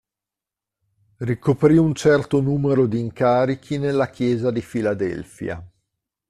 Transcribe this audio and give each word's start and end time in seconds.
Ricoprì 1.17 1.77
un 1.77 1.93
certo 1.93 2.41
numero 2.41 2.87
di 2.87 2.99
incarichi 2.99 3.77
nella 3.77 4.09
chiesa 4.09 4.49
di 4.49 4.61
Filadelfia. 4.63 5.63